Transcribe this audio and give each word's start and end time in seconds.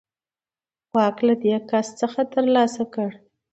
واک 0.95 1.17
له 1.27 1.33
دې 1.43 1.55
کس 1.69 1.87
څخه 2.01 2.21
ترلاسه 2.33 2.83
کړ. 2.93 3.09